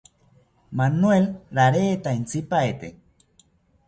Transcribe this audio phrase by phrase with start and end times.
[0.79, 1.27] Manuel
[1.57, 2.87] rareta intzipaete